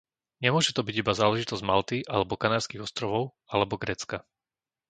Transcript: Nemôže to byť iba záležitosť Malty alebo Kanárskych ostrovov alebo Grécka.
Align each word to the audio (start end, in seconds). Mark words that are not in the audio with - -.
Nemôže 0.43 0.71
to 0.73 0.81
byť 0.87 0.95
iba 1.01 1.13
záležitosť 1.21 1.61
Malty 1.69 1.97
alebo 2.13 2.33
Kanárskych 2.43 2.81
ostrovov 2.87 3.23
alebo 3.53 3.73
Grécka. 3.83 4.17